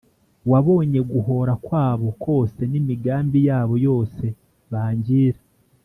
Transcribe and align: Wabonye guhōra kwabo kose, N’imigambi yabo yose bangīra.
Wabonye 0.51 0.99
guhōra 1.11 1.53
kwabo 1.65 2.07
kose, 2.23 2.61
N’imigambi 2.71 3.37
yabo 3.47 3.73
yose 3.87 4.25
bangīra. 4.71 5.41